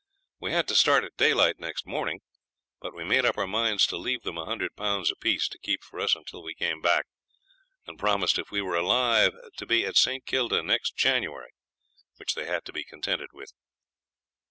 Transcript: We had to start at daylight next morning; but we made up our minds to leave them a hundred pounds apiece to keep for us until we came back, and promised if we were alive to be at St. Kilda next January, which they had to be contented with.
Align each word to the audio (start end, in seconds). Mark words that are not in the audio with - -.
We 0.39 0.51
had 0.51 0.67
to 0.69 0.73
start 0.73 1.03
at 1.03 1.15
daylight 1.15 1.59
next 1.59 1.85
morning; 1.85 2.21
but 2.81 2.95
we 2.95 3.03
made 3.03 3.23
up 3.23 3.37
our 3.37 3.45
minds 3.45 3.85
to 3.85 3.97
leave 3.97 4.23
them 4.23 4.35
a 4.39 4.45
hundred 4.47 4.75
pounds 4.75 5.11
apiece 5.11 5.47
to 5.49 5.59
keep 5.59 5.83
for 5.83 5.99
us 5.99 6.15
until 6.15 6.41
we 6.41 6.55
came 6.55 6.81
back, 6.81 7.05
and 7.85 7.99
promised 7.99 8.39
if 8.39 8.49
we 8.49 8.63
were 8.63 8.75
alive 8.75 9.35
to 9.57 9.65
be 9.67 9.85
at 9.85 9.97
St. 9.97 10.25
Kilda 10.25 10.63
next 10.63 10.95
January, 10.95 11.51
which 12.17 12.33
they 12.33 12.45
had 12.47 12.65
to 12.65 12.73
be 12.73 12.83
contented 12.83 13.29
with. 13.31 13.53